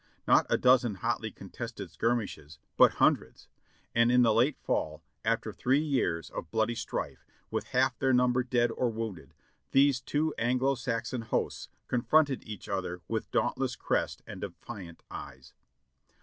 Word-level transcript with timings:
Not 0.27 0.47
a 0.49 0.57
dozen 0.57 0.95
hotly 0.95 1.29
con 1.29 1.51
tested 1.51 1.91
skirmishes, 1.91 2.57
but 2.75 2.93
hundreds; 2.93 3.47
and 3.93 4.11
in 4.11 4.23
the 4.23 4.33
late 4.33 4.57
fall, 4.57 5.03
after 5.23 5.53
three 5.53 5.79
years 5.83 6.31
of 6.31 6.49
bloody 6.49 6.73
strife, 6.73 7.23
with 7.51 7.65
half 7.65 7.99
their 7.99 8.11
number 8.11 8.41
dead 8.43 8.71
or 8.71 8.89
wounded, 8.89 9.35
these 9.73 10.01
two 10.01 10.33
Anglo 10.39 10.73
Saxon 10.73 11.21
hosts 11.21 11.69
confronted 11.87 12.43
each 12.47 12.67
other 12.67 13.01
with 13.07 13.29
dauntless 13.29 13.75
crest 13.75 14.23
and 14.25 14.41
defiant 14.41 15.03
eyes. 15.11 15.53